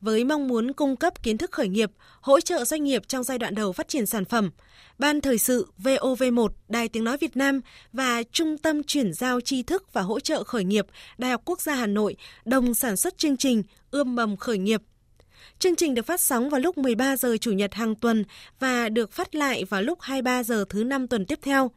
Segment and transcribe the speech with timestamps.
[0.00, 1.90] với mong muốn cung cấp kiến thức khởi nghiệp,
[2.20, 4.50] hỗ trợ doanh nghiệp trong giai đoạn đầu phát triển sản phẩm,
[4.98, 7.60] Ban Thời sự VOV1 Đài Tiếng Nói Việt Nam
[7.92, 10.86] và Trung tâm Chuyển giao tri thức và hỗ trợ khởi nghiệp
[11.18, 14.82] Đại học Quốc gia Hà Nội đồng sản xuất chương trình Ươm mầm khởi nghiệp.
[15.58, 18.24] Chương trình được phát sóng vào lúc 13 giờ Chủ nhật hàng tuần
[18.58, 21.70] và được phát lại vào lúc 23 giờ thứ năm tuần tiếp theo.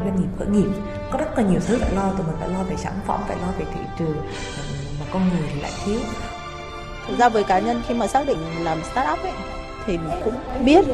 [0.04, 0.68] Doanh nghiệp khởi nghiệp
[1.10, 3.36] có rất là nhiều thứ phải lo, tụi mình phải lo về sản phẩm, phải
[3.36, 4.16] lo về thị trường
[5.00, 6.00] mà con người thì lại thiếu.
[7.06, 9.32] Thực ra với cá nhân khi mà xác định làm startup ấy
[9.86, 10.84] thì cũng biết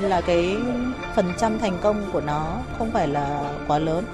[0.00, 0.56] là cái
[1.16, 4.04] phần trăm thành công của nó không phải là quá lớn.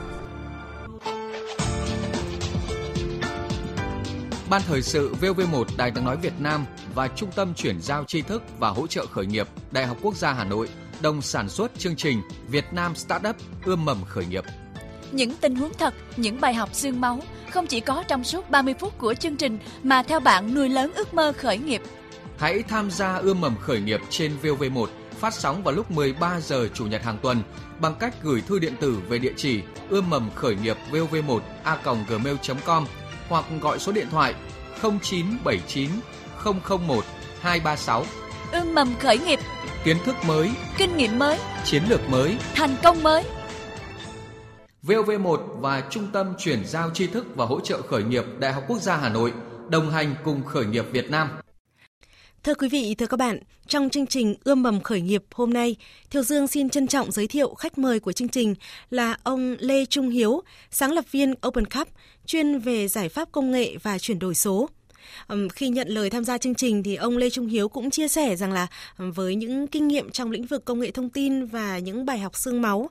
[4.51, 8.23] Ban thời sự VV1 Đài tiếng nói Việt Nam và Trung tâm chuyển giao tri
[8.23, 10.69] thức và hỗ trợ khởi nghiệp Đại học Quốc gia Hà Nội
[11.03, 14.45] đồng sản xuất chương trình Việt Nam Startup ươm mầm khởi nghiệp.
[15.13, 18.75] Những tình huống thật, những bài học xương máu không chỉ có trong suốt 30
[18.79, 21.83] phút của chương trình mà theo bạn nuôi lớn ước mơ khởi nghiệp
[22.39, 24.87] Hãy tham gia ươm mầm khởi nghiệp trên VOV1
[25.19, 27.43] phát sóng vào lúc 13 giờ chủ nhật hàng tuần
[27.81, 32.87] bằng cách gửi thư điện tử về địa chỉ ươm mầm khởi nghiệp vov1 a.gmail.com
[33.29, 34.35] hoặc gọi số điện thoại
[34.83, 35.91] 0979
[36.87, 37.05] 001
[37.41, 38.05] 236.
[38.53, 39.39] Ươm mầm khởi nghiệp,
[39.85, 43.25] kiến thức mới, kinh nghiệm mới, chiến lược mới, thành công mới.
[44.83, 48.65] VOV1 và Trung tâm chuyển giao tri thức và hỗ trợ khởi nghiệp Đại học
[48.69, 49.33] Quốc gia Hà Nội
[49.69, 51.29] đồng hành cùng khởi nghiệp Việt Nam.
[52.43, 55.77] Thưa quý vị, thưa các bạn, trong chương trình Ươm mầm khởi nghiệp hôm nay,
[56.11, 58.55] Thiều Dương xin trân trọng giới thiệu khách mời của chương trình
[58.91, 61.89] là ông Lê Trung Hiếu, sáng lập viên Open Cup,
[62.27, 64.69] chuyên về giải pháp công nghệ và chuyển đổi số.
[65.53, 68.37] Khi nhận lời tham gia chương trình thì ông Lê Trung Hiếu cũng chia sẻ
[68.37, 68.67] rằng là
[68.97, 72.37] với những kinh nghiệm trong lĩnh vực công nghệ thông tin và những bài học
[72.37, 72.91] xương máu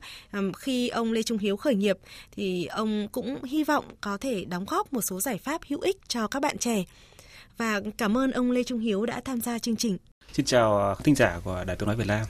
[0.56, 1.98] khi ông Lê Trung Hiếu khởi nghiệp
[2.36, 5.96] thì ông cũng hy vọng có thể đóng góp một số giải pháp hữu ích
[6.08, 6.84] cho các bạn trẻ
[7.56, 9.98] và cảm ơn ông Lê Trung Hiếu đã tham gia chương trình.
[10.32, 12.26] Xin chào thính giả của Đài Tiếng nói Việt Nam.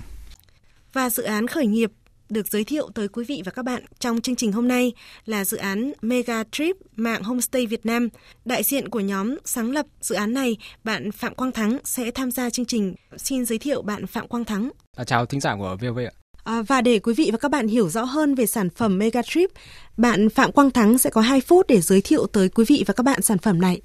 [0.92, 1.90] Và dự án khởi nghiệp
[2.30, 4.92] được giới thiệu tới quý vị và các bạn trong chương trình hôm nay
[5.26, 8.08] là dự án Mega Trip mạng Homestay Việt Nam.
[8.44, 12.30] Đại diện của nhóm sáng lập dự án này, bạn Phạm Quang Thắng sẽ tham
[12.30, 12.94] gia chương trình.
[13.16, 14.70] Xin giới thiệu bạn Phạm Quang Thắng.
[14.96, 16.12] À, chào thính giả của VOV ạ.
[16.44, 19.22] À, và để quý vị và các bạn hiểu rõ hơn về sản phẩm Mega
[19.22, 19.50] Trip,
[19.96, 22.94] bạn Phạm Quang Thắng sẽ có 2 phút để giới thiệu tới quý vị và
[22.94, 23.80] các bạn sản phẩm này.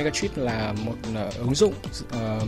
[0.00, 0.96] Megatrip là một
[1.28, 2.42] uh, ứng dụng uh,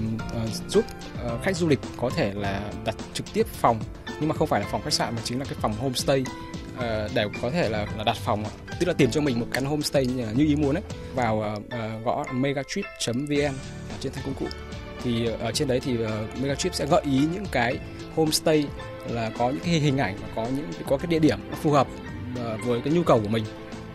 [0.45, 0.85] uh, giúp
[1.27, 3.81] uh, khách du lịch có thể là đặt trực tiếp phòng.
[4.21, 6.25] Nhưng mà không phải là phòng khách sạn mà chính là cái phòng homestay
[6.75, 6.81] uh,
[7.15, 8.45] để có thể là, là đặt phòng
[8.81, 10.83] tức là tìm cho mình một căn homestay như, như ý muốn ấy
[11.15, 13.55] vào uh, uh, gõ megatrip.vn
[14.01, 14.47] trên thanh công cụ.
[15.03, 16.09] Thì ở trên đấy thì uh,
[16.41, 17.79] Megatrip sẽ gợi ý những cái
[18.17, 18.67] homestay
[19.09, 21.87] là có những cái hình ảnh và có những có cái địa điểm phù hợp
[22.33, 23.45] uh, với cái nhu cầu của mình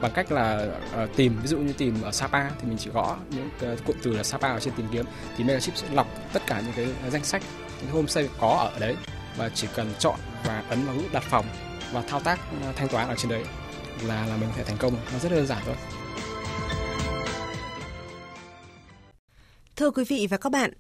[0.01, 0.67] bằng cách là
[1.03, 3.95] uh, tìm ví dụ như tìm ở Sapa thì mình chỉ gõ những uh, cụm
[4.03, 5.05] từ là Sapa ở trên tìm kiếm
[5.38, 7.41] thì Megaship sẽ lọc tất cả những cái danh sách
[7.81, 8.95] những homestay có ở đấy
[9.38, 11.45] và chỉ cần chọn và ấn vào nút đặt phòng
[11.91, 12.39] và thao tác
[12.69, 13.44] uh, thanh toán ở trên đấy
[14.07, 14.94] là là mình có thể thành công.
[15.13, 15.75] Nó rất đơn giản thôi.
[19.77, 20.71] Thưa quý vị và các bạn,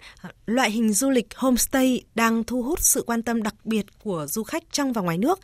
[0.45, 4.43] loại hình du lịch homestay đang thu hút sự quan tâm đặc biệt của du
[4.43, 5.39] khách trong và ngoài nước.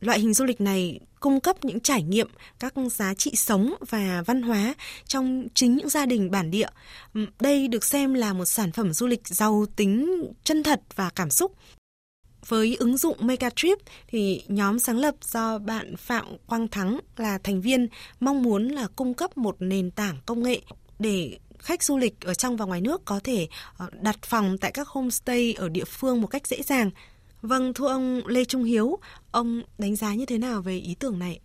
[0.00, 4.22] Loại hình du lịch này cung cấp những trải nghiệm, các giá trị sống và
[4.26, 4.74] văn hóa
[5.06, 6.68] trong chính những gia đình bản địa.
[7.40, 11.30] Đây được xem là một sản phẩm du lịch giàu tính chân thật và cảm
[11.30, 11.52] xúc.
[12.48, 17.60] Với ứng dụng Megatrip thì nhóm sáng lập do bạn Phạm Quang Thắng là thành
[17.60, 17.88] viên
[18.20, 20.60] mong muốn là cung cấp một nền tảng công nghệ
[20.98, 24.72] để khách du lịch ở trong và ngoài nước có thể ờ, đặt phòng tại
[24.72, 26.90] các homestay ở địa phương một cách dễ dàng.
[27.42, 28.98] Vâng, thưa ông Lê Trung Hiếu,
[29.30, 31.40] ông đánh giá như thế nào về ý tưởng này?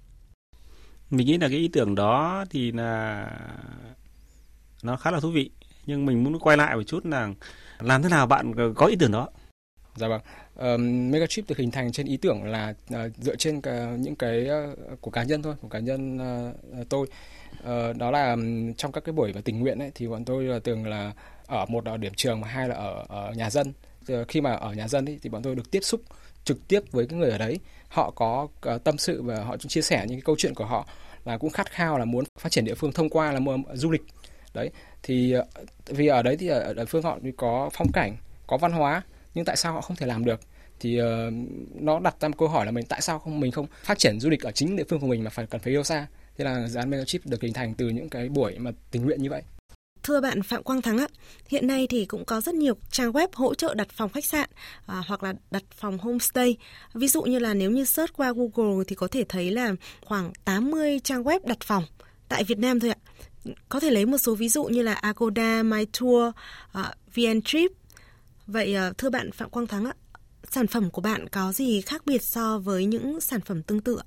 [1.10, 3.30] Mình nghĩ là cái ý tưởng đó thì là
[4.84, 5.50] nó khá là thú vị,
[5.86, 7.30] nhưng mình muốn quay lại một chút là
[7.80, 9.30] làm thế nào bạn có ý tưởng đó?
[9.96, 10.22] Dạ vâng.
[10.56, 14.48] Um, Megatrip được hình thành trên ý tưởng là uh, dựa trên uh, những cái
[14.74, 16.18] uh, của cá nhân thôi, của cá nhân
[16.82, 17.08] uh, tôi.
[17.64, 18.36] Ờ, đó là
[18.78, 21.12] trong các cái buổi mà tình nguyện ấy, thì bọn tôi là thường là
[21.48, 23.74] ở một ở điểm trường mà hai là ở, ở nhà dân.
[24.28, 26.02] Khi mà ở nhà dân ấy, thì bọn tôi được tiếp xúc
[26.44, 27.60] trực tiếp với cái người ở đấy.
[27.90, 30.88] Họ có ờ, tâm sự và họ chia sẻ những cái câu chuyện của họ
[31.26, 33.92] là cũng khát khao là muốn phát triển địa phương thông qua là mua du
[33.92, 34.04] lịch.
[34.54, 34.70] Đấy
[35.04, 35.46] thì ờ,
[35.86, 38.18] vì ở đấy thì ở địa phương họ có phong cảnh,
[38.48, 39.02] có văn hóa
[39.34, 40.40] nhưng tại sao họ không thể làm được
[40.80, 41.06] thì uh,
[41.74, 44.20] nó đặt ra một câu hỏi là mình tại sao không mình không phát triển
[44.20, 46.46] du lịch ở chính địa phương của mình mà phải cần phải yêu xa thế
[46.46, 49.30] là dự án Megachip được hình thành từ những cái buổi mà tình nguyện như
[49.30, 49.42] vậy
[50.04, 51.08] Thưa bạn Phạm Quang Thắng ạ,
[51.48, 54.50] hiện nay thì cũng có rất nhiều trang web hỗ trợ đặt phòng khách sạn
[54.86, 56.58] à, hoặc là đặt phòng homestay.
[56.94, 60.32] Ví dụ như là nếu như search qua Google thì có thể thấy là khoảng
[60.46, 61.84] 80 trang web đặt phòng
[62.30, 62.98] tại Việt Nam thôi ạ.
[63.70, 66.34] Có thể lấy một số ví dụ như là Agoda, MyTour,
[66.72, 67.72] à, VnTrip,
[68.48, 69.94] Vậy à, thưa bạn Phạm Quang Thắng ạ,
[70.52, 74.00] sản phẩm của bạn có gì khác biệt so với những sản phẩm tương tự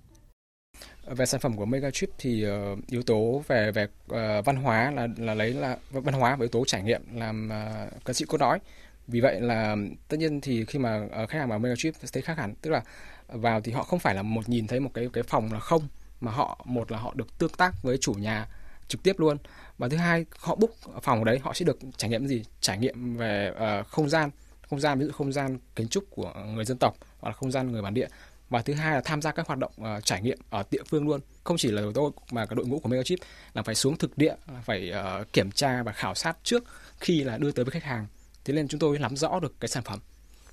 [1.17, 5.09] về sản phẩm của Megatrip thì uh, yếu tố về về uh, văn hóa là
[5.17, 8.39] là lấy là văn hóa và yếu tố trải nghiệm làm uh, ca sĩ cốt
[8.39, 8.59] nói.
[9.07, 9.77] Vì vậy là
[10.09, 12.83] tất nhiên thì khi mà uh, khách hàng vào Megatrip thấy khác hẳn, tức là
[13.29, 15.89] vào thì họ không phải là một nhìn thấy một cái cái phòng là không
[16.21, 18.47] mà họ một là họ được tương tác với chủ nhà
[18.89, 19.37] trực tiếp luôn.
[19.79, 20.71] Và thứ hai họ book
[21.03, 22.45] phòng ở đấy họ sẽ được trải nghiệm gì?
[22.61, 24.31] Trải nghiệm về uh, không gian.
[24.71, 27.51] Không gian ví dụ không gian kiến trúc của người dân tộc hoặc là không
[27.51, 28.09] gian người bản địa
[28.49, 31.09] và thứ hai là tham gia các hoạt động uh, trải nghiệm ở địa phương
[31.09, 31.21] luôn.
[31.45, 33.19] Không chỉ là tôi mà cả đội ngũ của Megachip
[33.55, 34.35] là phải xuống thực địa
[34.65, 36.65] phải uh, kiểm tra và khảo sát trước
[36.99, 38.07] khi là đưa tới với khách hàng.
[38.45, 39.99] Thế nên chúng tôi nắm rõ được cái sản phẩm.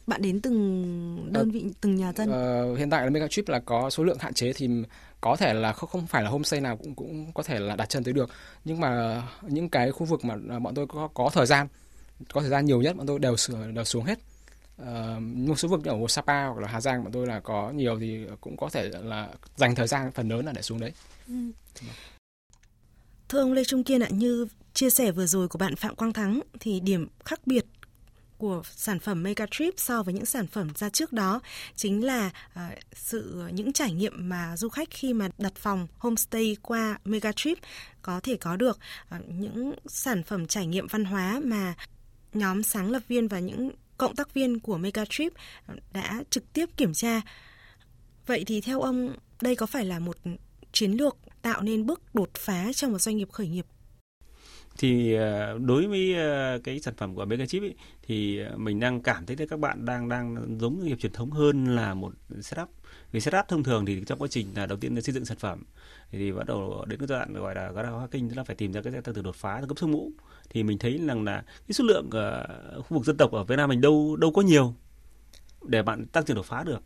[0.07, 2.29] Bạn đến từng đơn vị uh, từng nhà dân?
[2.29, 4.69] uh, hiện tại là Megatrip là có số lượng hạn chế thì
[5.21, 7.89] có thể là không không phải là homestay nào cũng cũng có thể là đặt
[7.89, 8.29] chân tới được.
[8.65, 11.67] Nhưng mà những cái khu vực mà bọn tôi có có thời gian
[12.33, 14.19] có thời gian nhiều nhất bọn tôi đều sửa đều xuống hết
[14.81, 17.99] uh, một số vực ở Sapa hoặc là Hà Giang bọn tôi là có nhiều
[17.99, 20.91] thì cũng có thể là dành thời gian phần lớn là để xuống đấy.
[21.27, 21.33] Ừ.
[23.29, 26.13] Thưa ông Lê Trung Kiên ạ, như chia sẻ vừa rồi của bạn Phạm Quang
[26.13, 27.65] Thắng thì điểm khác biệt
[28.37, 31.41] của sản phẩm mega trip so với những sản phẩm ra trước đó
[31.75, 32.59] chính là uh,
[32.93, 37.31] sự ờ, những trải nghiệm mà du khách khi mà đặt phòng homestay qua mega
[37.35, 37.57] trip
[38.01, 38.79] có thể có được
[39.15, 41.73] uh, những sản phẩm trải nghiệm văn hóa mà
[42.33, 45.33] nhóm sáng lập viên và những cộng tác viên của Megatrip
[45.93, 47.21] đã trực tiếp kiểm tra.
[48.25, 50.17] Vậy thì theo ông, đây có phải là một
[50.71, 53.65] chiến lược tạo nên bước đột phá trong một doanh nghiệp khởi nghiệp
[54.77, 57.75] thì ờ, đối với ờ, cái sản phẩm của Megachip ấy,
[58.07, 61.75] thì ờ, mình đang cảm thấy các bạn đang đang giống nghiệp truyền thống hơn
[61.75, 62.69] là một setup.
[63.11, 65.37] Vì setup thông thường thì trong quá trình là đầu tiên là xây dựng sản
[65.37, 65.63] phẩm
[66.11, 68.55] thì, thì bắt đầu đến cái giai đoạn gọi là gọi hacking tức là phải
[68.55, 70.11] tìm ra cái từ đột phá từ cấp số mũ.
[70.49, 73.55] Thì mình thấy rằng là cái số lượng uh, khu vực dân tộc ở Việt
[73.55, 74.73] Nam mình đâu đâu có nhiều
[75.63, 76.81] để bạn tăng trưởng đột phá được.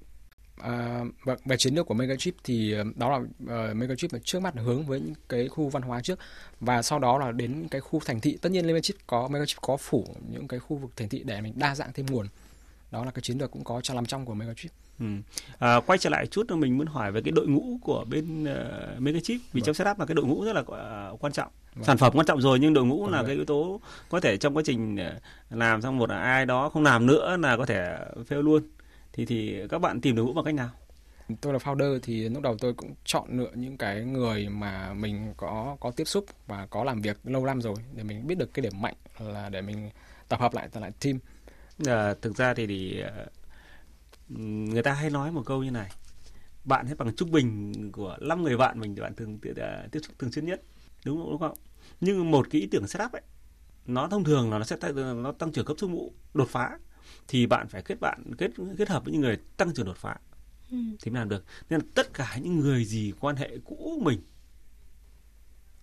[0.64, 4.56] À, vâng, về chiến lược của Megachip thì ờ, đó là uh, Megachip trước mắt
[4.56, 6.20] là hướng với những cái khu văn hóa trước
[6.60, 8.38] và sau đó là đến cái khu thành thị.
[8.42, 11.54] Tất nhiên Megachip có Megachip có phủ những cái khu vực thành thị để mình
[11.56, 12.28] đa dạng thêm nguồn.
[12.92, 14.72] Đó là cái chiến lược cũng có cho làm trong của Megachip.
[15.00, 15.06] Ừ.
[15.60, 19.02] À, quay trở lại chút mình muốn hỏi về cái đội ngũ của bên uh,
[19.02, 19.64] Megachip vì vâng.
[19.64, 21.52] trong setup là cái đội ngũ rất là uh, quan trọng.
[21.76, 21.84] Vâng.
[21.84, 24.38] Sản phẩm quan trọng rồi nhưng đội ngũ vâng là cái yếu tố có thể
[24.38, 24.98] trong quá trình
[25.50, 27.98] làm xong một ai đó không làm nữa là có thể
[28.30, 28.64] fail luôn
[29.14, 30.70] thì thì các bạn tìm được ngũ bằng cách nào?
[31.42, 35.34] Tôi là founder thì lúc đầu tôi cũng chọn lựa những cái người mà mình
[35.38, 38.54] có có tiếp xúc và có làm việc lâu năm rồi để mình biết được
[38.54, 39.90] cái điểm mạnh là để mình
[40.28, 41.20] tập hợp lại tập lại team.
[41.88, 43.04] À, thực ra thì, thì
[44.30, 45.90] người ta hay nói một câu như này
[46.66, 49.40] bạn hay bằng trung bình của 5 người bạn mình thì bạn thường
[49.92, 50.62] tiếp xúc thường xuyên nhất
[51.06, 51.30] đúng không?
[51.30, 51.54] Đúng không?
[52.02, 53.22] Nhưng một cái ý tưởng setup ấy
[53.86, 54.78] nó thông thường là nó sẽ
[55.16, 56.80] nó tăng trưởng cấp số vụ đột phá
[57.28, 60.16] thì bạn phải kết bạn kết kết hợp với những người tăng trưởng đột phá.
[60.72, 60.78] Ừ.
[61.02, 61.46] thì mới làm được.
[61.70, 64.22] Nên là tất cả những người gì quan hệ cũ mình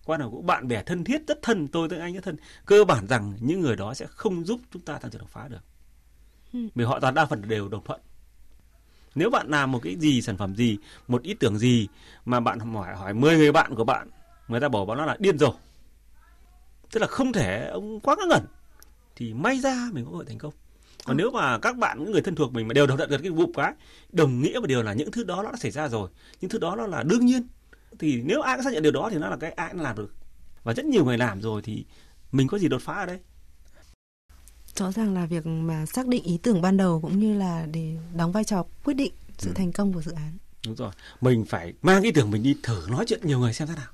[0.05, 2.83] quan hệ cũ bạn bè thân thiết rất thân tôi với anh rất thân cơ
[2.83, 5.63] bản rằng những người đó sẽ không giúp chúng ta tăng trưởng đột phá được.
[6.53, 6.59] Ừ.
[6.75, 8.01] vì họ toàn đa phần đều đồng thuận.
[9.15, 11.87] Nếu bạn làm một cái gì sản phẩm gì một ý tưởng gì
[12.25, 14.09] mà bạn hỏi hỏi 10 người bạn của bạn
[14.47, 15.53] người ta bảo nó là điên rồ
[16.91, 18.45] tức là không thể ông quá ngớ ngẩn
[19.15, 20.53] thì may ra mình có cơ hội thành công
[21.05, 21.21] còn ừ.
[21.21, 23.51] nếu mà các bạn những người thân thuộc mình mà đều đồng thuận cái vụ
[23.53, 23.73] cái
[24.11, 26.09] đồng nghĩa một điều là những thứ đó nó đã xảy ra rồi
[26.41, 27.47] những thứ đó nó là đương nhiên
[27.99, 29.95] thì nếu ai cũng xác nhận điều đó thì nó là cái ai cũng làm
[29.95, 30.15] được.
[30.63, 31.85] Và rất nhiều người làm rồi thì
[32.31, 33.19] mình có gì đột phá ở đây?
[34.75, 37.97] Rõ ràng là việc mà xác định ý tưởng ban đầu cũng như là để
[38.15, 39.53] đóng vai trò quyết định sự ừ.
[39.55, 40.37] thành công của dự án.
[40.65, 40.91] Đúng rồi.
[41.21, 43.91] Mình phải mang ý tưởng mình đi thử nói chuyện nhiều người xem thế nào.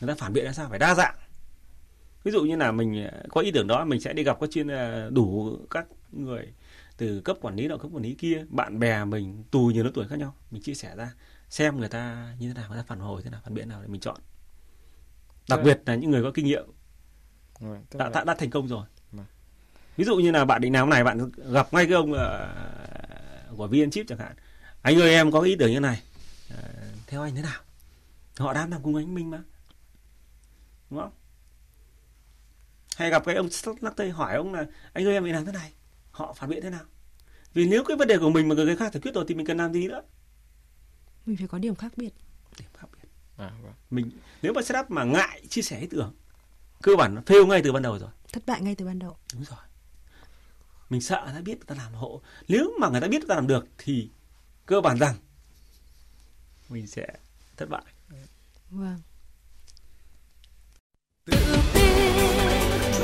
[0.00, 0.68] Người ta phản biện ra sao?
[0.68, 1.14] Phải đa dạng
[2.26, 4.50] ví dụ như là mình ờ, có ý tưởng đó mình sẽ đi gặp các
[4.50, 6.52] chuyên ờ, đủ các người
[6.96, 9.90] từ cấp quản lý nọ cấp quản lý kia bạn bè mình tù nhiều lứa
[9.94, 11.12] tuổi khác nhau mình chia sẻ ra
[11.50, 13.82] xem người ta như thế nào người ta phản hồi thế nào phản biện nào
[13.82, 14.16] để mình chọn.
[15.48, 16.64] Đặc biệt là những người có kinh nghiệm.
[17.94, 18.86] Đã, đã, đã thành công rồi.
[19.12, 19.26] Vâng.
[19.96, 23.66] ví dụ như là bạn định làm này bạn gặp ngay cái ông uh, của
[23.66, 24.36] VN Chip chẳng hạn.
[24.82, 26.02] Anh ơi em có ý tưởng như này.
[26.54, 26.60] Uh,
[27.06, 27.60] theo anh thế nào?
[28.38, 29.42] Họ đang làm cùng anh mình mà.
[30.90, 31.12] Đúng không
[32.96, 33.48] hay gặp cái ông
[33.80, 35.72] lắc tay hỏi ông là anh ơi em bị làm thế này
[36.10, 36.84] họ phản biện thế nào?
[37.54, 39.46] Vì nếu cái vấn đề của mình mà người khác giải quyết rồi thì mình
[39.46, 40.02] cần làm gì nữa?
[41.26, 42.10] Mình phải có điểm khác biệt.
[42.58, 43.08] Điểm khác biệt.
[43.36, 43.72] À, vâng.
[43.90, 44.10] mình
[44.42, 46.14] nếu mà setup mà ngại chia sẻ ý tưởng
[46.82, 48.10] cơ bản nó fail ngay từ ban đầu rồi.
[48.32, 49.16] Thất bại ngay từ ban đầu.
[49.34, 49.58] Đúng rồi.
[50.90, 52.22] Mình sợ người ta biết người ta làm hộ.
[52.48, 54.10] Nếu mà người ta biết người ta làm được thì
[54.66, 55.14] cơ bản rằng
[56.68, 57.06] mình sẽ
[57.56, 57.84] thất bại.
[58.70, 59.00] Vâng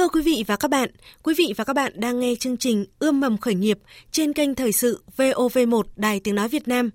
[0.00, 0.90] Thưa quý vị và các bạn,
[1.22, 3.78] quý vị và các bạn đang nghe chương trình Ươm mầm khởi nghiệp
[4.10, 6.90] trên kênh Thời sự VOV1 Đài Tiếng Nói Việt Nam.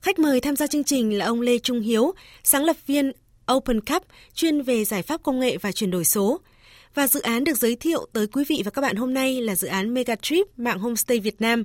[0.00, 2.12] Khách mời tham gia chương trình là ông Lê Trung Hiếu,
[2.44, 3.12] sáng lập viên
[3.52, 4.02] Open Cup
[4.34, 6.40] chuyên về giải pháp công nghệ và chuyển đổi số.
[6.94, 9.54] Và dự án được giới thiệu tới quý vị và các bạn hôm nay là
[9.54, 11.64] dự án Megatrip mạng homestay Việt Nam.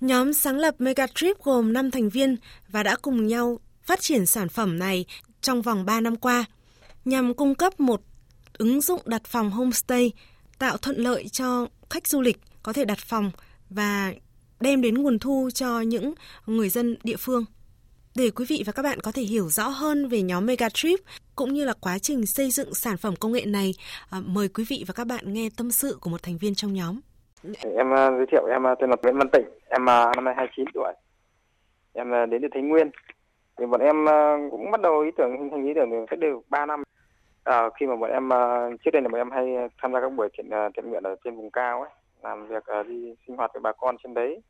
[0.00, 2.36] Nhóm sáng lập Megatrip gồm 5 thành viên
[2.68, 5.04] và đã cùng nhau phát triển sản phẩm này
[5.40, 6.44] trong vòng 3 năm qua
[7.04, 8.00] nhằm cung cấp một
[8.58, 10.12] ứng dụng đặt phòng homestay
[10.58, 13.30] tạo thuận lợi cho khách du lịch có thể đặt phòng
[13.70, 14.12] và
[14.60, 16.14] đem đến nguồn thu cho những
[16.46, 17.44] người dân địa phương.
[18.16, 21.00] Để quý vị và các bạn có thể hiểu rõ hơn về nhóm Megatrip
[21.36, 23.72] cũng như là quá trình xây dựng sản phẩm công nghệ này,
[24.10, 26.72] à, mời quý vị và các bạn nghe tâm sự của một thành viên trong
[26.74, 27.00] nhóm.
[27.62, 30.66] Em à, giới thiệu em à, tên là Nguyễn Văn Tịnh, em năm nay 29
[30.74, 30.92] tuổi.
[31.92, 32.90] Em đến từ Thái Nguyên.
[33.58, 33.96] Thì bọn em
[34.50, 36.82] cũng bắt đầu ý tưởng hình thành ý tưởng cách đây 3 năm.
[37.46, 40.00] À, khi mà bọn em ờ, trước đây là bọn em hay ờ, tham gia
[40.00, 41.90] các buổi thiện thiện nguyện ở trên vùng cao ấy,
[42.22, 44.42] làm việc đi sinh hoạt với bà con trên đấy.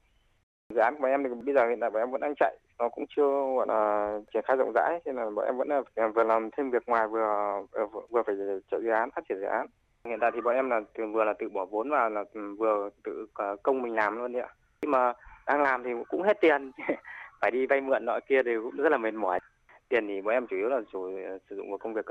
[0.75, 2.57] Dự án của bọn em thì bây giờ hiện tại bọn em vẫn đang chạy
[2.79, 6.09] nó cũng chưa gọi là triển khai rộng rãi nên là bọn em vẫn là
[6.09, 8.35] vừa làm thêm việc ngoài vừa vừa, vừa phải
[8.71, 9.67] chạy dự án phát triển dự án.
[10.05, 12.55] Hiện tại thì bọn em là từ vừa là tự bỏ vốn và là ừ,
[12.59, 13.27] vừa tự
[13.63, 14.49] công mình làm luôn đấy ạ.
[14.83, 15.13] Khi mà
[15.47, 16.71] đang làm thì cũng hết tiền
[17.41, 19.41] phải đi vay mượn nọ kia thì cũng rất là mệt mỏi.
[19.89, 21.11] Tiền thì bọn em chủ yếu là chủ,
[21.51, 22.07] sử dụng vào công việc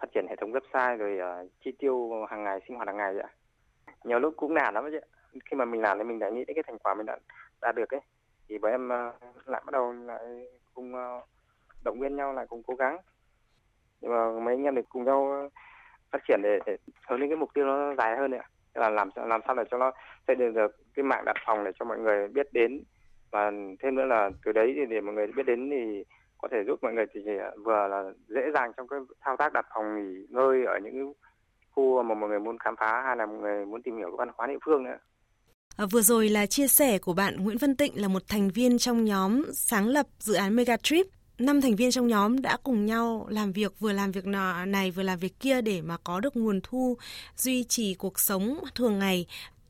[0.00, 3.18] phát triển hệ thống website rồi uh, chi tiêu hàng ngày sinh hoạt hàng ngày
[3.18, 3.28] ạ.
[4.04, 5.00] Nhiều lúc cũng nản lắm chứ.
[5.44, 7.18] Khi mà mình làm thì mình đã nghĩ đến cái thành quả mình đã
[7.60, 8.00] đạt được ấy.
[8.48, 10.20] Thì bọn em uh, lại bắt đầu lại
[10.74, 11.24] cùng uh,
[11.84, 12.98] động viên nhau lại cùng cố gắng.
[14.00, 15.48] Nhưng mà mấy anh em được cùng nhau
[16.10, 16.76] phát triển để, để
[17.08, 18.42] hướng đến cái mục tiêu nó dài hơn nữa
[18.74, 19.92] là làm làm sao để cho nó
[20.26, 22.82] xây dựng được cái mạng đặt phòng để cho mọi người biết đến.
[23.30, 26.04] Và thêm nữa là từ đấy thì để mọi người biết đến thì
[26.42, 29.52] có thể giúp mọi người thì à, vừa là dễ dàng trong cái thao tác
[29.52, 31.12] đặt phòng nghỉ ngơi ở những
[31.70, 34.16] khu mà mọi người muốn khám phá hay là mọi người muốn tìm hiểu cái
[34.18, 34.98] văn hóa địa phương nữa
[35.76, 38.78] À, vừa rồi là chia sẻ của bạn Nguyễn Văn Tịnh là một thành viên
[38.78, 41.06] trong nhóm sáng lập dự án Megatrip.
[41.38, 44.26] Năm thành viên trong nhóm đã cùng nhau làm việc vừa làm việc
[44.66, 46.96] này vừa làm việc kia để mà có được nguồn thu
[47.36, 49.26] duy trì cuộc sống thường ngày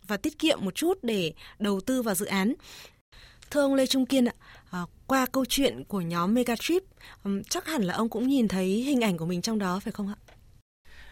[0.06, 2.54] và tiết kiệm một chút để đầu tư vào dự án.
[3.50, 4.34] Thưa ông Lê Trung Kiên ạ,
[4.70, 6.82] à, qua câu chuyện của nhóm Megatrip,
[7.48, 10.08] chắc hẳn là ông cũng nhìn thấy hình ảnh của mình trong đó phải không
[10.08, 10.18] ạ?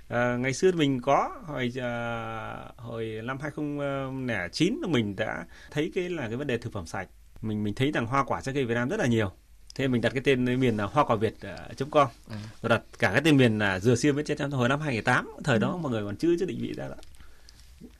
[0.09, 6.27] À, ngày xưa mình có hồi à, hồi năm 2009 mình đã thấy cái là
[6.27, 7.09] cái vấn đề thực phẩm sạch.
[7.43, 9.31] Mình mình thấy rằng hoa quả trái cây Việt Nam rất là nhiều.
[9.75, 11.35] Thế mình đặt cái tên miền là hoa quả Việt
[11.83, 12.37] uh, com ừ.
[12.63, 15.57] rồi đặt cả cái tên miền là dừa xiêm với trên hồi năm 2008 thời
[15.57, 15.61] ừ.
[15.61, 16.95] đó mọi người còn chưa chưa định vị ra đó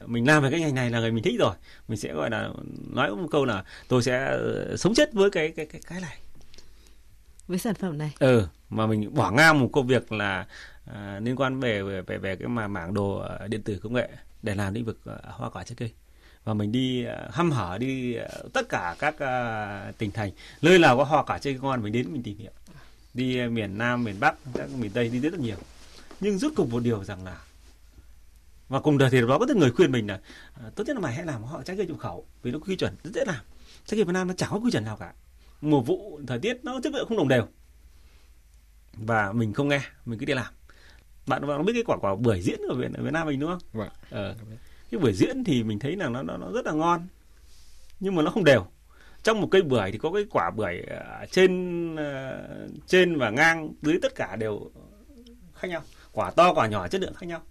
[0.07, 1.55] mình làm về cái ngành này là người mình thích rồi.
[1.89, 2.51] Mình sẽ gọi là
[2.91, 6.19] nói một câu là tôi sẽ ờ, sống chết với cái cái cái cái này.
[7.49, 8.13] Với sản phẩm này.
[8.19, 10.47] Ừ mà mình bỏ ngang một công việc là
[10.95, 13.93] à, liên quan về về về, về cái mà mảng đồ ờ, điện tử công
[13.93, 14.09] nghệ
[14.43, 15.93] để làm lĩnh vực hoa quả trái cây.
[16.45, 18.17] Và mình đi hăm hở đi
[18.53, 20.31] tất cả các uh, tỉnh thành.
[20.63, 22.51] Nơi nào có hoa quả trái cây ngon mình đến mình tìm hiểu.
[23.15, 25.57] Đi miền Nam miền Bắc các miền Tây đi rất là nhiều.
[26.21, 27.37] Nhưng rút cục một điều rằng là
[28.69, 30.21] và cùng đời thì đó có rất người khuyên mình là
[30.67, 32.77] uh, tốt nhất là mày hãy làm họ trái cây nhập khẩu vì nó quy
[32.77, 33.45] chuẩn rất dễ làm.
[33.87, 35.13] Trái cây Việt Nam nó chẳng có quy chuẩn nào cả.
[35.61, 37.47] Mùa vụ thời tiết nó chất lượng không đồng đều.
[38.93, 40.55] Và mình không nghe mình cứ đi làm.
[41.27, 43.51] Bạn bạn biết cái quả quả bưởi diễn ở Việt, ở Việt Nam mình đúng
[43.51, 43.69] không?
[43.73, 43.89] Vâng.
[44.11, 44.35] Ờ,
[44.91, 47.07] cái bưởi diễn thì mình thấy là nó nó nó rất là ngon
[48.01, 48.67] nhưng mà nó không đều.
[49.23, 50.83] Trong một cây bưởi thì có cái quả bưởi
[51.31, 54.71] trên uh, trên và ngang dưới tất cả đều
[55.55, 55.83] khác nhau.
[56.13, 57.43] Quả to quả nhỏ chất lượng khác nhau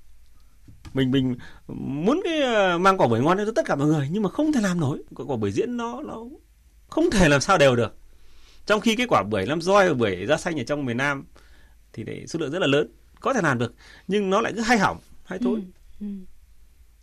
[0.94, 1.36] mình mình
[1.78, 2.40] muốn cái
[2.76, 4.80] uh, mang quả bưởi ngon cho tất cả mọi người nhưng mà không thể làm
[4.80, 6.26] nổi quả bưởi diễn nó nó
[6.88, 7.96] không thể làm sao đều được
[8.66, 11.26] trong khi cái quả bưởi làm roi và bưởi da xanh ở trong miền Nam
[11.94, 12.88] thì để số lượng rất là lớn
[13.20, 13.74] có thể làm được
[14.08, 15.60] nhưng nó lại cứ hay hỏng hay thôi
[16.00, 16.06] ừ.
[16.06, 16.08] Ừ.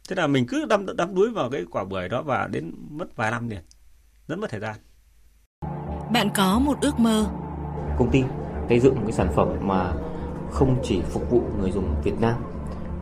[0.08, 3.16] thế là mình cứ đâm đâm đuối vào cái quả bưởi đó và đến mất
[3.16, 3.60] vài năm liền
[4.28, 4.76] rất mất thời gian
[6.12, 7.26] bạn có một ước mơ
[7.98, 8.22] công ty
[8.68, 9.92] xây dựng một cái sản phẩm mà
[10.50, 12.34] không chỉ phục vụ người dùng Việt Nam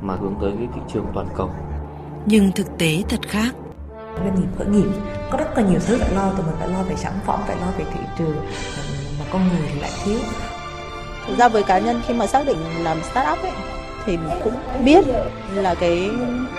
[0.03, 1.51] mà hướng tới cái thị trường toàn cầu.
[2.27, 3.55] Nhưng thực tế thật khác.
[4.17, 4.89] Doanh nghiệp khởi nghiệp
[5.31, 7.57] có rất là nhiều thứ phải lo tụi mình phải lo về sản phẩm phải
[7.57, 8.37] lo về thị trường
[9.19, 10.19] mà con người thì lại thiếu.
[11.27, 13.53] Thực ra với cá nhân khi mà xác định làm startup ấy
[14.05, 14.55] thì cũng
[14.85, 15.05] biết
[15.55, 16.11] là cái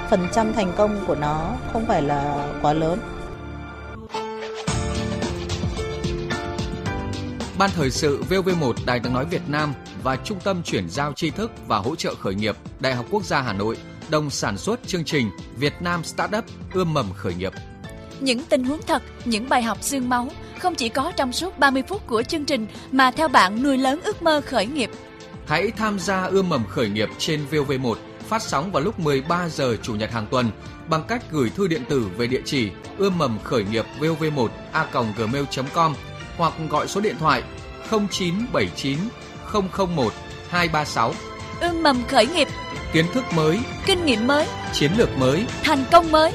[0.10, 3.00] phần trăm thành công của nó không phải là quá lớn.
[7.58, 11.30] Ban thời sự VV1 Đài tiếng nói Việt Nam và Trung tâm chuyển giao tri
[11.30, 13.78] thức và hỗ trợ khởi nghiệp Đại học Quốc gia Hà Nội
[14.10, 17.54] đồng sản xuất chương trình Việt Nam Startup ươm mầm khởi nghiệp.
[18.20, 21.84] Những tình huống thật, những bài học xương máu không chỉ có trong suốt 30
[21.88, 24.90] phút của chương trình mà theo bạn nuôi lớn ước mơ khởi nghiệp.
[25.48, 27.96] Hãy tham gia ươm mầm khởi nghiệp trên VV1
[28.28, 30.50] phát sóng vào lúc 13 giờ chủ nhật hàng tuần
[30.88, 34.88] bằng cách gửi thư điện tử về địa chỉ ươm mầm khởi nghiệp vv1 a
[35.18, 35.96] gmail.com
[36.38, 37.44] hoặc gọi số điện thoại
[37.90, 38.98] 0979
[39.54, 40.14] 001
[40.50, 41.14] 236.
[41.62, 42.48] Ươm mầm khởi nghiệp,
[42.94, 46.32] kiến thức mới, kinh nghiệm mới, chiến lược mới, thành công mới.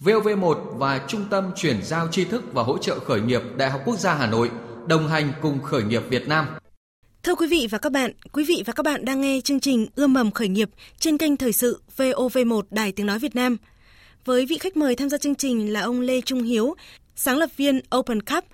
[0.00, 3.80] VOV1 và Trung tâm chuyển giao tri thức và hỗ trợ khởi nghiệp Đại học
[3.84, 4.50] Quốc gia Hà Nội
[4.86, 6.46] đồng hành cùng khởi nghiệp Việt Nam.
[7.22, 9.86] Thưa quý vị và các bạn, quý vị và các bạn đang nghe chương trình
[9.94, 13.56] Ươm mầm khởi nghiệp trên kênh Thời sự VOV1 Đài Tiếng Nói Việt Nam.
[14.24, 16.74] Với vị khách mời tham gia chương trình là ông Lê Trung Hiếu,
[17.16, 18.44] sáng lập viên Open Cup,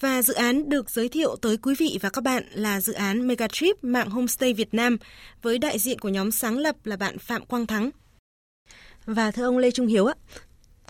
[0.00, 3.26] và dự án được giới thiệu tới quý vị và các bạn là dự án
[3.26, 4.96] Megatrip mạng homestay Việt Nam
[5.42, 7.90] với đại diện của nhóm sáng lập là bạn Phạm Quang Thắng.
[9.04, 10.14] Và thưa ông Lê Trung Hiếu ạ,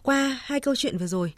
[0.02, 1.32] qua hai câu chuyện vừa rồi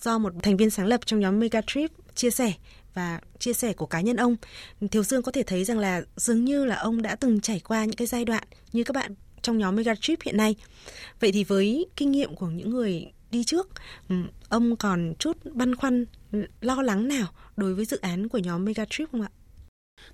[0.00, 2.52] do một thành viên sáng lập trong nhóm Megatrip chia sẻ
[2.94, 4.36] và chia sẻ của cá nhân ông,
[4.90, 7.84] Thiếu Dương có thể thấy rằng là dường như là ông đã từng trải qua
[7.84, 10.54] những cái giai đoạn như các bạn trong nhóm Megatrip hiện nay.
[11.20, 13.68] Vậy thì với kinh nghiệm của những người đi trước,
[14.48, 16.04] ông còn chút băn khoăn,
[16.60, 19.28] lo lắng nào đối với dự án của nhóm Megatrip không ạ?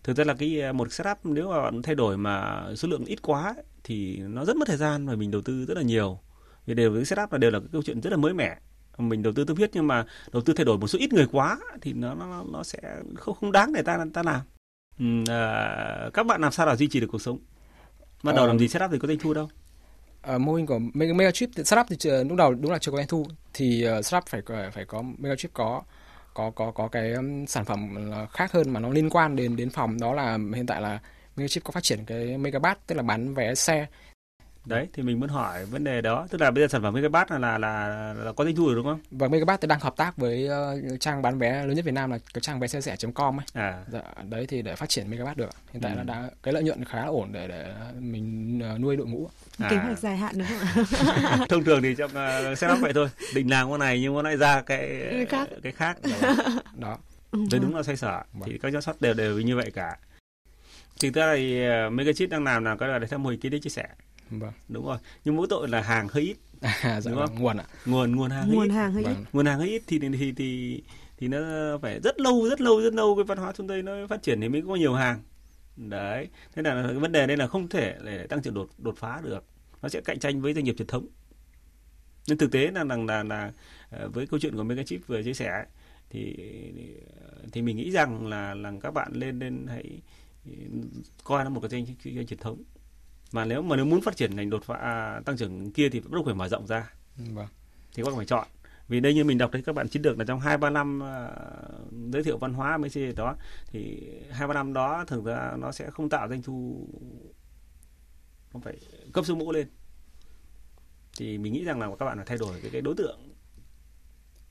[0.03, 3.23] Thực ra là cái một setup nếu mà bạn thay đổi mà số lượng ít
[3.23, 3.55] quá
[3.85, 6.19] thì nó rất mất thời gian và mình đầu tư rất là nhiều.
[6.67, 8.57] Vì đều cái setup là đều là cái câu chuyện rất là mới mẻ
[9.01, 11.27] mình đầu tư tâm huyết nhưng mà đầu tư thay đổi một số ít người
[11.33, 12.79] quá thì nó nó nó sẽ
[13.15, 14.41] không không đáng để ta ta làm.
[14.99, 17.39] Ừ, à, các bạn làm sao để duy trì được cuộc sống?
[18.23, 19.49] Bắt đầu à, làm gì setup thì có doanh thu đâu?
[20.23, 22.97] À, mô hình của Mega, Mega Chip setup thì lúc đầu đúng là chưa có
[22.97, 25.83] doanh thu thì uh, setup phải phải có Mega Chip có
[26.35, 27.15] có có có cái
[27.49, 30.01] sản phẩm khác hơn mà nó liên quan đến đến phòng.
[30.01, 31.01] Đó là hiện tại là
[31.37, 33.87] Mailchimp có phát triển cái Megabat, tức là bán vé xe
[34.67, 37.31] đấy thì mình muốn hỏi vấn đề đó tức là bây giờ sản phẩm Megabat
[37.31, 39.01] là là là, là có doanh thu rồi đúng không?
[39.11, 42.19] Và Megabat đang hợp tác với uh, trang bán vé lớn nhất Việt Nam là
[42.35, 43.47] cái trang vé xe rẻ.com ấy.
[43.53, 43.85] À.
[43.93, 45.51] Dạ, đấy thì để phát triển Megabat được.
[45.73, 45.97] Hiện tại ừ.
[45.97, 49.29] là đã cái lợi nhuận khá là ổn để để mình uh, nuôi đội ngũ.
[49.59, 49.69] À.
[49.71, 50.85] Kế hoạch dài hạn đúng không
[51.25, 51.39] ạ?
[51.49, 54.37] Thông thường thì trong uh, setup vậy thôi, định làm con này nhưng mà lại
[54.37, 55.49] ra cái cái khác.
[55.63, 55.99] Cái khác
[56.75, 56.99] đó.
[57.31, 57.39] Ừ.
[57.51, 58.23] Đấy đúng là xoay sở.
[58.33, 58.49] Vâng.
[58.51, 59.97] Thì các shot đều đều như vậy cả.
[61.01, 63.59] Thực ra thì Megachip đang làm là cái là để theo mô hình kinh tế
[63.59, 63.87] chia sẻ
[64.31, 64.53] Vâng.
[64.69, 64.99] Đúng rồi.
[65.25, 66.37] Nhưng mỗi tội là hàng hơi ít.
[66.83, 67.35] À, dạ đúng vâng.
[67.39, 67.65] Nguồn ạ.
[67.87, 69.15] Nguồn nguồn hàng nguồn hơi hàng hơi vâng.
[69.15, 69.25] ít.
[69.33, 70.83] Nguồn hàng hơi ít thì thì thì
[71.19, 71.39] thì nó
[71.83, 74.41] phải rất lâu rất lâu rất lâu cái văn hóa chúng tôi nó phát triển
[74.41, 75.23] thì mới có nhiều hàng.
[75.77, 78.97] đấy thế là cái vấn đề đây là không thể để tăng trưởng đột đột
[78.99, 79.45] phá được
[79.83, 81.07] nó sẽ cạnh tranh với doanh nghiệp truyền thống
[82.27, 83.53] nhưng thực tế là là là, là
[83.91, 85.65] ờ, với câu chuyện của Megachip vừa chia sẻ
[86.11, 86.37] thì
[87.53, 90.01] thì mình nghĩ rằng là là các bạn lên lên hãy
[91.25, 92.63] coi nó một cái doanh doanh truyền thống
[93.33, 96.01] mà nếu mà nếu muốn phát triển thành đột phá à, tăng trưởng kia thì
[96.01, 96.91] bắt buộc phải mở rộng ra.
[97.17, 97.47] Vâng.
[97.95, 98.47] thì các bạn phải chọn.
[98.89, 101.03] Vì đây như mình đọc thấy các bạn chiến lược là trong hai ba năm
[101.03, 105.53] uh, giới thiệu văn hóa mấy gì đó thì hai ba năm đó thường ra
[105.59, 106.89] nó sẽ không tạo doanh thu
[108.53, 108.77] không phải
[109.13, 109.69] cấp số mũ lên.
[111.19, 113.19] Thì mình nghĩ rằng là các bạn phải thay đổi cái, cái đối tượng.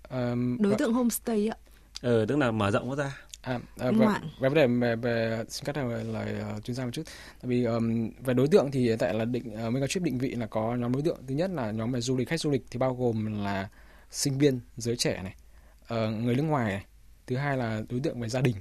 [0.10, 1.58] Um, đối tượng homestay ạ.
[2.02, 4.08] Ờ tức là mở rộng nó ra À, à, về,
[4.42, 7.04] về vấn đề về, về xin cắt lời, lời uh, chuyên gia một chút.
[7.42, 10.30] Tại vì um, về đối tượng thì hiện tại là định uh, Megatrip định vị
[10.36, 11.18] là có nhóm đối tượng.
[11.28, 13.70] Thứ nhất là nhóm về du lịch khách du lịch thì bao gồm là
[14.12, 15.36] sinh viên, giới trẻ này,
[15.84, 16.86] uh, người nước ngoài này.
[17.28, 18.56] Thứ hai là đối tượng về gia đình.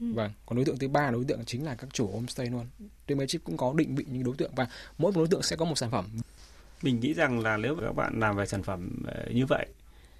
[0.00, 0.12] Ừ.
[0.14, 2.66] Vâng, còn đối tượng thứ ba đối tượng chính là các chủ homestay luôn.
[3.06, 4.66] Trên Megatrip cũng có định vị những đối tượng và
[4.98, 6.04] mỗi một đối tượng sẽ có một sản phẩm.
[6.82, 9.66] Mình nghĩ rằng là nếu các bạn làm về sản phẩm như vậy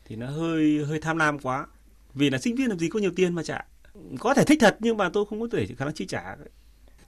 [0.05, 1.67] thì nó hơi hơi tham lam quá.
[2.15, 3.65] Vì là sinh viên làm gì có nhiều tiền mà trả
[4.19, 6.37] có thể thích thật nhưng mà tôi không có thể khả năng chi trả.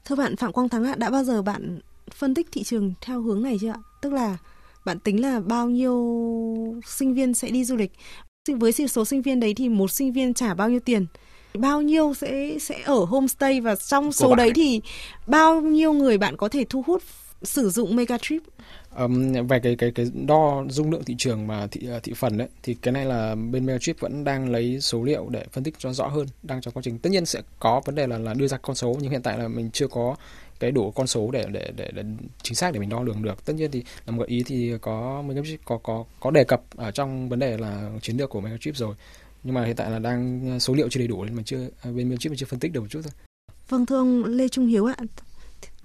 [0.04, 1.80] Thưa bạn phạm quang thắng ạ đã bao giờ bạn
[2.14, 3.78] phân tích thị trường theo hướng này chưa ạ?
[4.02, 4.36] Tức là
[4.84, 5.94] bạn tính là bao nhiêu
[6.86, 7.92] sinh viên sẽ đi du lịch?
[8.48, 11.06] Với số sinh viên đấy thì một sinh viên trả bao nhiêu tiền?
[11.58, 14.80] Bao nhiêu sẽ sẽ ở homestay và trong số đấy thì
[15.26, 17.02] bao nhiêu người bạn có thể thu hút
[17.42, 18.42] sử dụng mega trip
[18.98, 22.38] Um, về cái cái cái đo dung lượng thị trường mà thị ờ, thị phần
[22.38, 25.74] đấy thì cái này là bên Mailchimp vẫn đang lấy số liệu để phân tích
[25.78, 26.98] cho rõ hơn đang trong quá trình.
[26.98, 29.38] Tất nhiên sẽ có vấn đề là là đưa ra con số nhưng hiện tại
[29.38, 30.16] là mình chưa có
[30.60, 32.02] cái đủ con số để để để, để
[32.42, 33.44] chính xác để mình đo lường được.
[33.44, 36.90] Tất nhiên thì là một ý thì có Mailchimp có có có đề cập ở
[36.90, 38.94] trong vấn đề là chiến lược của Mailchimp rồi.
[39.44, 41.68] Nhưng mà hiện tại là đang ờ, số liệu chưa đầy đủ nên mà chưa
[41.82, 43.12] ờ, bên Mailchimp chưa phân tích được một chút thôi.
[43.68, 44.96] Vâng thưa ông Lê Trung Hiếu ạ,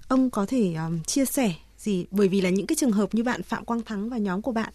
[0.08, 2.05] ông có thể um, chia sẻ gì?
[2.11, 4.51] Bởi vì là những cái trường hợp như bạn Phạm Quang Thắng và nhóm của
[4.51, 4.73] bạn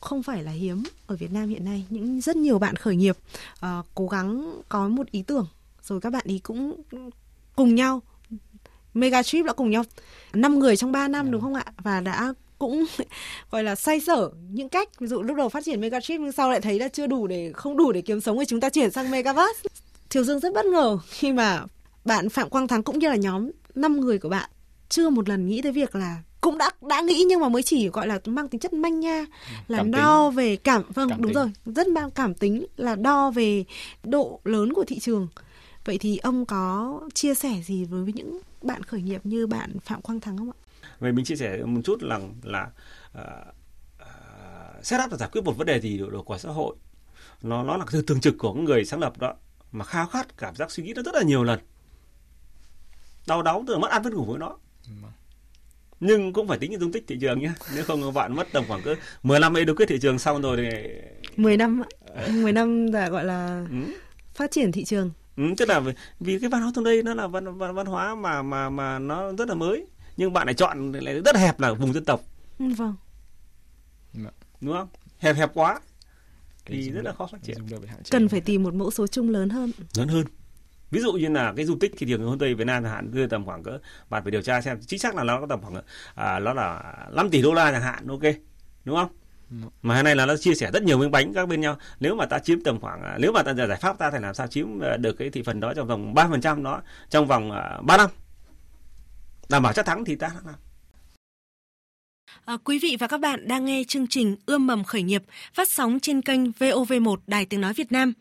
[0.00, 1.86] không phải là hiếm ở Việt Nam hiện nay.
[1.90, 3.16] Những rất nhiều bạn khởi nghiệp
[3.66, 5.46] uh, cố gắng có một ý tưởng
[5.82, 6.82] rồi các bạn ý cũng
[7.56, 8.00] cùng nhau
[8.94, 9.82] mega trip đã cùng nhau.
[10.32, 11.64] Năm người trong 3 năm đúng không ạ?
[11.82, 12.84] Và đã cũng
[13.50, 14.88] gọi là say sở những cách.
[15.00, 17.26] Ví dụ lúc đầu phát triển mega trip nhưng sau lại thấy là chưa đủ
[17.26, 19.68] để không đủ để kiếm sống thì chúng ta chuyển sang megaverse.
[20.08, 21.64] Triều Dương rất bất ngờ khi mà
[22.04, 24.50] bạn Phạm Quang Thắng cũng như là nhóm 5 người của bạn
[24.92, 27.88] chưa một lần nghĩ tới việc là cũng đã đã nghĩ nhưng mà mới chỉ
[27.88, 29.26] gọi là mang tính chất manh nha
[29.68, 30.36] là cảm đo tính.
[30.36, 31.34] về cảm vâng cảm đúng tính.
[31.34, 33.64] rồi rất mang cảm tính là đo về
[34.02, 35.28] độ lớn của thị trường.
[35.84, 40.02] Vậy thì ông có chia sẻ gì với những bạn khởi nghiệp như bạn phạm
[40.02, 40.58] quang thắng không ạ?
[40.98, 42.70] Vậy mình chia sẻ một chút là là
[43.18, 43.46] uh,
[44.02, 46.76] uh, setup là giải quyết một vấn đề gì của, của xã hội.
[47.42, 49.34] Nó nó là từ thường trực của người sáng lập đó
[49.72, 51.60] mà khao khát cảm giác suy nghĩ nó rất là nhiều lần.
[53.26, 54.56] Đau đáu từ mất ăn mất ngủ với nó
[56.04, 58.82] nhưng cũng phải tính dung tích thị trường nhé nếu không bạn mất tầm khoảng
[58.84, 60.88] cứ 10 năm ấy được quyết thị trường xong rồi thì
[61.36, 61.82] 10 năm
[62.30, 63.76] 10 năm là gọi là ừ.
[64.34, 65.10] phát triển thị trường.
[65.36, 67.86] Ừ, tức là vì, vì cái văn hóa trong đây nó là văn, văn văn
[67.86, 69.86] hóa mà mà mà nó rất là mới.
[70.16, 72.20] Nhưng bạn lại chọn lại rất hẹp là vùng dân tộc.
[72.58, 72.94] Ừ, vâng.
[74.60, 74.88] Đúng không?
[75.18, 75.80] Hẹp hẹp quá.
[76.64, 77.56] Thì rất là khó phát triển.
[78.10, 79.72] cần phải tìm một mẫu số chung lớn hơn.
[79.96, 80.24] Lớn hơn
[80.92, 83.10] ví dụ như là cái du tích thị trường hôm tây việt nam chẳng hạn
[83.12, 83.78] đưa tầm khoảng cỡ
[84.10, 85.74] bạn phải điều tra xem chính xác là nó có tầm khoảng
[86.14, 88.22] à, nó là 5 tỷ đô la chẳng hạn ok
[88.84, 89.08] đúng không?
[89.82, 91.76] Mà hôm nay là nó chia sẻ rất nhiều miếng bánh các bên nhau.
[92.00, 94.34] Nếu mà ta chiếm tầm khoảng à, nếu mà ta giải pháp ta phải làm
[94.34, 97.26] sao chiếm à, được cái thị phần đó trong vòng ba phần trăm đó trong
[97.26, 98.10] vòng uh, 3 năm.
[99.48, 100.54] Đảm bảo chắc thắng thì ta làm.
[102.44, 105.22] À, quý vị và các bạn đang nghe chương trình Ươm mầm khởi nghiệp
[105.54, 108.12] phát sóng trên kênh VOV1 Đài Tiếng Nói Việt Nam.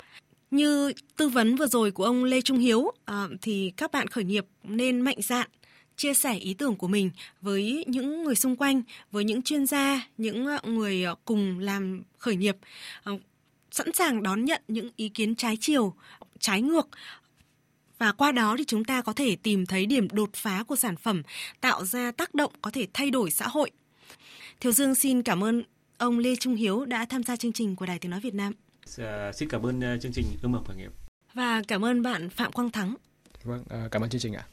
[0.51, 4.23] Như tư vấn vừa rồi của ông Lê Trung Hiếu à, thì các bạn khởi
[4.23, 5.47] nghiệp nên mạnh dạn
[5.95, 7.11] chia sẻ ý tưởng của mình
[7.41, 12.01] với những người xung quanh, với những chuyên gia, những à, người à, cùng làm
[12.17, 12.57] khởi nghiệp,
[13.03, 13.11] à,
[13.71, 15.93] sẵn sàng đón nhận những ý kiến trái chiều,
[16.39, 16.87] trái ngược
[17.97, 20.95] và qua đó thì chúng ta có thể tìm thấy điểm đột phá của sản
[20.95, 21.21] phẩm,
[21.61, 23.71] tạo ra tác động có thể thay đổi xã hội.
[24.59, 25.63] Thiều Dương xin cảm ơn
[25.97, 28.53] ông Lê Trung Hiếu đã tham gia chương trình của Đài Tiếng Nói Việt Nam.
[28.97, 30.91] Ờ, xin cảm ơn ờ, chương trình ươm mầm khởi nghiệp
[31.33, 32.95] và cảm ơn bạn Phạm Quang Thắng.
[33.43, 34.45] Vâng, ờ, cảm ơn chương trình ạ.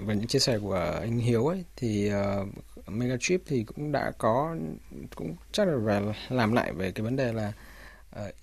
[0.00, 4.56] Về những chia sẻ của anh Hiếu ấy thì uh, Megatrip thì cũng đã có
[5.14, 7.52] cũng chắc là về làm lại về cái vấn đề là
[8.18, 8.34] uh,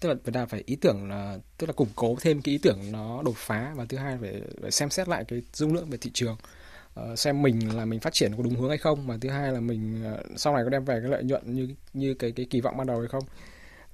[0.00, 2.78] tức là ta phải ý tưởng là tức là củng cố thêm cái ý tưởng
[2.92, 5.98] nó đột phá và thứ hai phải, phải xem xét lại cái dung lượng về
[6.00, 6.36] thị trường
[7.00, 9.52] uh, xem mình là mình phát triển có đúng hướng hay không và thứ hai
[9.52, 12.46] là mình uh, sau này có đem về cái lợi nhuận như như cái cái
[12.50, 13.24] kỳ vọng ban đầu hay không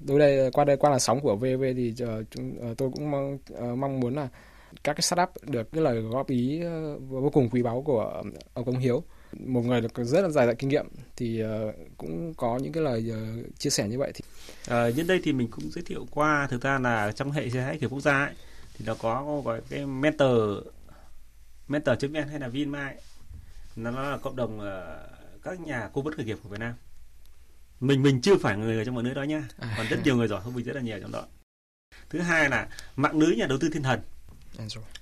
[0.06, 3.10] đối đây qua đây qua là sóng của VV thì uh, chúng, uh, tôi cũng
[3.10, 4.28] mong uh, mong muốn là
[4.84, 8.22] các cái startup được cái lời góp ý uh, vô cùng quý báu của
[8.54, 9.02] ông Công Hiếu.
[9.38, 10.86] Một người được rất là dài dặn kinh nghiệm
[11.16, 14.24] thì uh, cũng có những cái lời uh, chia sẻ như vậy thì
[14.68, 17.62] à, nhân đây thì mình cũng giới thiệu qua thực ra là trong hệ sinh
[17.62, 18.34] thái quốc gia ấy,
[18.78, 20.58] thì nó có gọi cái mentor
[21.68, 22.94] mentor vn hay là vinmai
[23.76, 26.74] nó là cộng đồng uh, các nhà cố vấn khởi nghiệp của Việt Nam
[27.82, 29.74] mình mình chưa phải người ở trong mọi nơi đó nha à.
[29.76, 31.24] còn rất nhiều người giỏi hơn mình rất là nhiều trong đó
[32.10, 34.00] thứ hai là mạng lưới nhà đầu tư thiên thần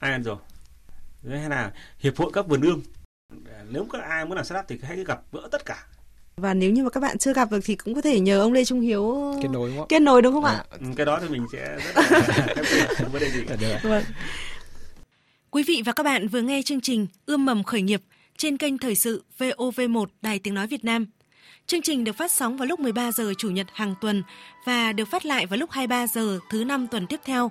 [0.00, 0.34] Angel
[1.22, 2.82] thứ hai là hiệp hội các vườn ươm
[3.70, 5.86] nếu các ai muốn làm startup thì hãy gặp gỡ tất cả
[6.36, 8.52] và nếu như mà các bạn chưa gặp được thì cũng có thể nhờ ông
[8.52, 9.88] Lê Trung Hiếu kết nối đúng không?
[9.88, 10.64] Kết nối đúng không à, ạ?
[10.70, 12.54] Ừ, cái đó thì mình sẽ rất là
[13.12, 13.44] vấn đề gì.
[13.82, 14.04] Vâng.
[15.50, 18.02] Quý vị và các bạn vừa nghe chương trình Ươm mầm khởi nghiệp
[18.36, 21.06] trên kênh Thời sự VOV1 Đài Tiếng Nói Việt Nam.
[21.70, 24.22] Chương trình được phát sóng vào lúc 13 giờ Chủ nhật hàng tuần
[24.64, 27.50] và được phát lại vào lúc 23 giờ thứ năm tuần tiếp theo.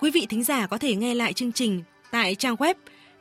[0.00, 2.74] Quý vị thính giả có thể nghe lại chương trình tại trang web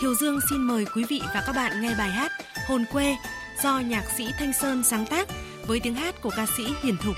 [0.00, 2.32] Thiều Dương xin mời quý vị và các bạn nghe bài hát
[2.68, 3.16] Hồn quê
[3.62, 5.28] do nhạc sĩ Thanh Sơn sáng tác
[5.66, 7.16] với tiếng hát của ca sĩ Hiền Thục.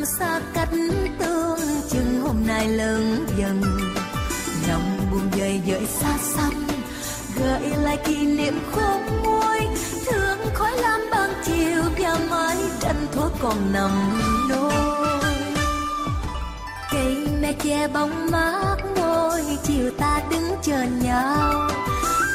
[0.00, 0.68] Năm xa cách
[1.18, 1.58] tương
[1.90, 3.62] chừng hôm nay lớn dần.
[4.68, 6.66] Lòng buồn dây dợi xa xăm,
[7.38, 9.58] gợi lại kỷ niệm khôn nguôi
[10.06, 13.90] thương khói lam ban chiều và mái tranh thuốc còn nằm
[14.48, 14.72] nôi.
[16.92, 21.70] Cây me che bóng mát ngôi chiều ta đứng chờ nhau.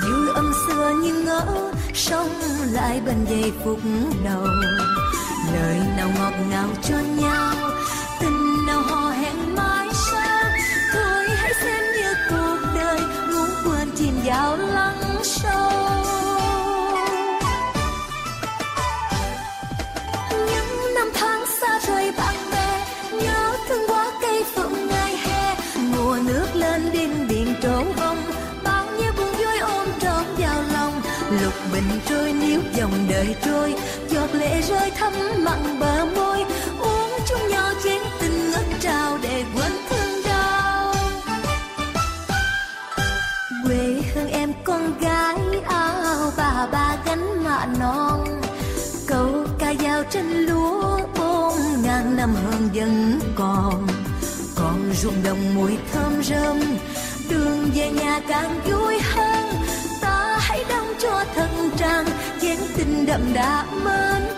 [0.03, 2.29] Như âm xưa như ngỡ, sống
[2.71, 3.79] lại bên giây phút
[4.25, 4.47] đầu
[5.53, 7.55] lời nào ngọt ngào cho nhau.
[8.19, 10.43] Tình nào hò hẹn mãi sau.
[10.93, 12.99] Thôi hãy xem như cuộc đời
[13.31, 15.71] ngủ quên chìm vào lắng sâu.
[20.31, 22.85] Những năm tháng xa rời bạn bè,
[23.23, 25.55] nhớ thương quá cây phượng ngày hè.
[25.95, 28.17] Mùa nước lên đinh biển trổ bông
[31.41, 33.54] lục bình trôi níu dòng đời trôi
[54.95, 56.59] ruộng đồng mùi thơm rơm.
[57.29, 59.45] Đường về nhà càng vui hơn.
[60.01, 62.05] Ta hãy đóng cho thân trang.
[62.41, 64.34] Chén tình đậm đà mến.